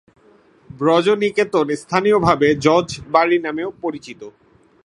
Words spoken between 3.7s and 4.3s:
পরিচিত।